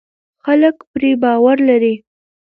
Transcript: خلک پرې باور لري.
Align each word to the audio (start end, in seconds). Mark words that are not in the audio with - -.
خلک 0.43 0.77
پرې 0.91 1.11
باور 1.23 1.57
لري. 1.69 1.93